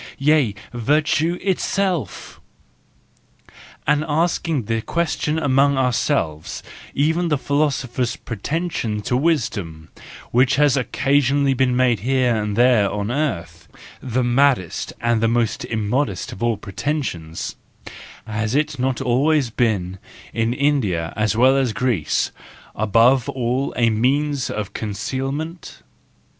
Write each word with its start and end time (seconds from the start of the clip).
Yea, 0.17 0.55
virtue 0.73 1.37
itself 1.43 2.41
!—And 3.85 4.03
asking 4.07 4.63
the 4.63 4.81
question 4.81 5.37
among 5.37 5.77
ourselves, 5.77 6.63
even 6.95 7.27
the 7.27 7.37
philosopher's 7.37 8.15
pretension 8.15 9.03
to 9.03 9.15
wisdom, 9.15 9.89
which 10.31 10.55
has 10.55 10.75
occasionally 10.75 11.53
been 11.53 11.75
made 11.75 11.99
here 11.99 12.35
and 12.35 12.55
there 12.55 12.89
on 12.89 13.09
the 13.09 13.13
earth, 13.13 13.67
the 14.01 14.23
maddest 14.23 14.91
and 15.01 15.21
most 15.31 15.65
immodest 15.65 16.31
of 16.31 16.41
all 16.41 16.57
pretensions,—has 16.57 18.55
it 18.55 18.79
not 18.79 19.01
always 19.01 19.51
been, 19.51 19.99
in 20.33 20.51
India 20.51 21.13
as 21.15 21.35
well 21.37 21.55
as 21.55 21.69
in 21.69 21.73
Greece, 21.75 22.31
above 22.75 23.29
all 23.29 23.71
a 23.77 23.91
means 23.91 24.49
of 24.49 24.73
concealment 24.73 25.83